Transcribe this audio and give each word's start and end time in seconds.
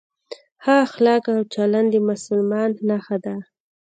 ښه 0.63 0.73
اخلاق 0.87 1.23
او 1.35 1.41
چلند 1.53 1.87
د 1.93 1.95
مسلمان 2.09 2.69
نښه 2.87 3.17
ده. 3.25 3.35